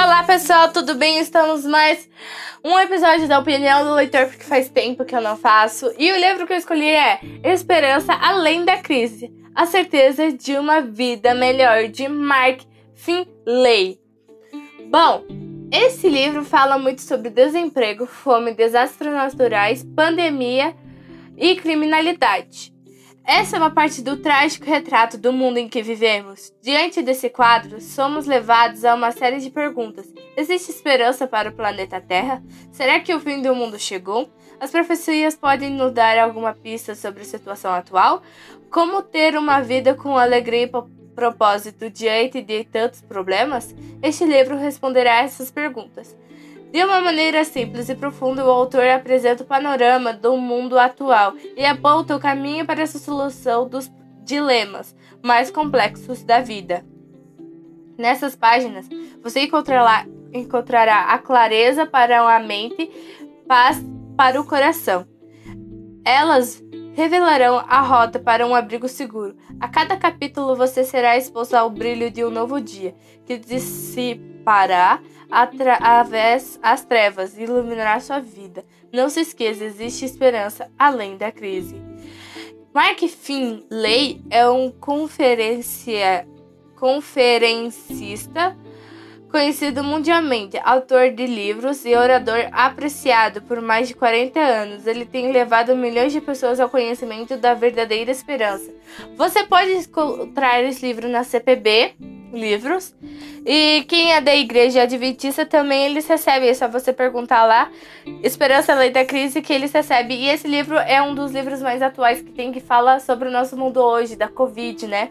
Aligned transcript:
Olá 0.00 0.22
pessoal, 0.22 0.70
tudo 0.70 0.94
bem? 0.94 1.18
Estamos 1.18 1.66
mais 1.66 2.08
um 2.64 2.78
episódio 2.78 3.26
da 3.26 3.40
opinião 3.40 3.84
do 3.84 3.94
leitor, 3.94 4.26
porque 4.26 4.44
faz 4.44 4.68
tempo 4.68 5.04
que 5.04 5.12
eu 5.12 5.20
não 5.20 5.36
faço. 5.36 5.92
E 5.98 6.12
o 6.12 6.16
livro 6.16 6.46
que 6.46 6.52
eu 6.52 6.56
escolhi 6.56 6.88
é 6.88 7.18
Esperança 7.42 8.14
Além 8.14 8.64
da 8.64 8.76
Crise 8.76 9.28
A 9.52 9.66
Certeza 9.66 10.30
de 10.30 10.56
uma 10.56 10.80
Vida 10.80 11.34
Melhor, 11.34 11.88
de 11.88 12.06
Mark 12.06 12.60
Finlay. 12.94 13.98
Bom, 14.88 15.24
esse 15.72 16.08
livro 16.08 16.44
fala 16.44 16.78
muito 16.78 17.02
sobre 17.02 17.28
desemprego, 17.28 18.06
fome, 18.06 18.54
desastres 18.54 19.12
naturais, 19.12 19.84
pandemia 19.96 20.76
e 21.36 21.56
criminalidade. 21.56 22.72
Essa 23.30 23.56
é 23.56 23.58
uma 23.58 23.70
parte 23.70 24.00
do 24.00 24.16
trágico 24.16 24.64
retrato 24.64 25.18
do 25.18 25.34
mundo 25.34 25.58
em 25.58 25.68
que 25.68 25.82
vivemos. 25.82 26.50
Diante 26.62 27.02
desse 27.02 27.28
quadro, 27.28 27.78
somos 27.78 28.24
levados 28.24 28.86
a 28.86 28.94
uma 28.94 29.12
série 29.12 29.38
de 29.38 29.50
perguntas. 29.50 30.10
Existe 30.34 30.70
esperança 30.70 31.26
para 31.26 31.50
o 31.50 31.52
planeta 31.52 32.00
Terra? 32.00 32.42
Será 32.72 32.98
que 33.00 33.12
o 33.12 33.20
fim 33.20 33.42
do 33.42 33.54
mundo 33.54 33.78
chegou? 33.78 34.30
As 34.58 34.70
profecias 34.70 35.36
podem 35.36 35.68
nos 35.68 35.92
dar 35.92 36.18
alguma 36.18 36.54
pista 36.54 36.94
sobre 36.94 37.20
a 37.20 37.26
situação 37.26 37.70
atual? 37.70 38.22
Como 38.70 39.02
ter 39.02 39.36
uma 39.36 39.60
vida 39.60 39.94
com 39.94 40.16
alegria 40.16 40.62
e 40.62 41.14
propósito 41.14 41.90
diante 41.90 42.40
de 42.40 42.64
tantos 42.64 43.02
problemas? 43.02 43.74
Este 44.02 44.24
livro 44.24 44.56
responderá 44.56 45.18
a 45.18 45.24
essas 45.24 45.50
perguntas. 45.50 46.16
De 46.70 46.84
uma 46.84 47.00
maneira 47.00 47.44
simples 47.44 47.88
e 47.88 47.94
profunda, 47.94 48.44
o 48.44 48.50
autor 48.50 48.86
apresenta 48.88 49.42
o 49.42 49.46
panorama 49.46 50.12
do 50.12 50.36
mundo 50.36 50.78
atual 50.78 51.34
e 51.56 51.64
aponta 51.64 52.14
o 52.14 52.20
caminho 52.20 52.66
para 52.66 52.82
a 52.82 52.86
solução 52.86 53.66
dos 53.66 53.90
dilemas 54.22 54.94
mais 55.22 55.50
complexos 55.50 56.22
da 56.22 56.40
vida. 56.40 56.84
Nessas 57.96 58.36
páginas, 58.36 58.86
você 59.22 59.40
encontrará, 59.40 60.06
encontrará 60.32 61.06
a 61.06 61.18
clareza 61.18 61.86
para 61.86 62.20
a 62.20 62.38
mente, 62.38 62.90
paz 63.48 63.82
para 64.16 64.38
o 64.38 64.44
coração. 64.44 65.06
Elas 66.04 66.62
revelarão 66.92 67.64
a 67.66 67.80
rota 67.80 68.18
para 68.18 68.46
um 68.46 68.54
abrigo 68.54 68.88
seguro. 68.88 69.36
A 69.58 69.68
cada 69.68 69.96
capítulo 69.96 70.54
você 70.54 70.84
será 70.84 71.16
exposto 71.16 71.54
ao 71.54 71.70
brilho 71.70 72.10
de 72.10 72.24
um 72.24 72.30
novo 72.30 72.60
dia, 72.60 72.94
que 73.24 73.38
dissipará 73.38 75.00
através 75.30 76.58
as 76.62 76.84
trevas 76.84 77.36
e 77.36 77.42
iluminará 77.42 78.00
sua 78.00 78.18
vida. 78.20 78.64
Não 78.92 79.08
se 79.08 79.20
esqueça, 79.20 79.64
existe 79.64 80.04
esperança 80.04 80.70
além 80.78 81.16
da 81.16 81.30
crise. 81.30 81.76
Mark 82.72 83.00
Finlay 83.00 84.20
é 84.30 84.48
um 84.48 84.70
conferencista 84.70 86.26
conhecido 89.30 89.84
mundialmente, 89.84 90.58
autor 90.64 91.10
de 91.10 91.26
livros 91.26 91.84
e 91.84 91.94
orador 91.94 92.48
apreciado 92.50 93.42
por 93.42 93.60
mais 93.60 93.88
de 93.88 93.94
40 93.94 94.40
anos. 94.40 94.86
Ele 94.86 95.04
tem 95.04 95.32
levado 95.32 95.76
milhões 95.76 96.12
de 96.12 96.20
pessoas 96.20 96.58
ao 96.58 96.68
conhecimento 96.68 97.36
da 97.36 97.54
verdadeira 97.54 98.10
esperança. 98.10 98.72
Você 99.16 99.44
pode 99.44 99.72
encontrar 99.72 100.62
esse 100.62 100.86
livro 100.86 101.08
na 101.08 101.24
CPB 101.24 101.94
livros. 102.32 102.94
E 103.46 103.84
quem 103.88 104.12
é 104.12 104.20
da 104.20 104.34
igreja 104.34 104.82
adventista 104.82 105.46
também 105.46 105.86
eles 105.86 106.06
recebem. 106.06 106.48
É 106.48 106.54
só 106.54 106.68
você 106.68 106.92
perguntar 106.92 107.44
lá. 107.44 107.70
Esperança 108.22 108.74
Lei 108.74 108.90
da 108.90 109.04
Crise 109.04 109.42
que 109.42 109.52
eles 109.52 109.72
recebem. 109.72 110.24
E 110.24 110.28
esse 110.28 110.46
livro 110.46 110.76
é 110.76 111.00
um 111.02 111.14
dos 111.14 111.32
livros 111.32 111.60
mais 111.62 111.82
atuais 111.82 112.20
que 112.20 112.30
tem 112.30 112.52
que 112.52 112.60
fala 112.60 113.00
sobre 113.00 113.28
o 113.28 113.32
nosso 113.32 113.56
mundo 113.56 113.80
hoje, 113.80 114.16
da 114.16 114.28
Covid, 114.28 114.86
né? 114.86 115.08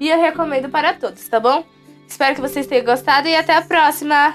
E 0.00 0.08
eu 0.08 0.20
recomendo 0.20 0.68
para 0.68 0.94
todos, 0.94 1.28
tá 1.28 1.38
bom? 1.38 1.64
Espero 2.08 2.34
que 2.34 2.40
vocês 2.40 2.66
tenham 2.66 2.84
gostado 2.84 3.28
e 3.28 3.36
até 3.36 3.54
a 3.54 3.62
próxima! 3.62 4.34